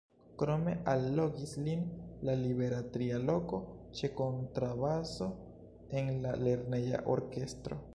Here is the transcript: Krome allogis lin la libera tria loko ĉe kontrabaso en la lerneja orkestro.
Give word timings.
Krome 0.41 0.71
allogis 0.93 1.53
lin 1.67 1.83
la 2.29 2.35
libera 2.41 2.81
tria 2.97 3.21
loko 3.27 3.61
ĉe 4.01 4.13
kontrabaso 4.23 5.33
en 6.03 6.15
la 6.27 6.37
lerneja 6.47 7.09
orkestro. 7.17 7.85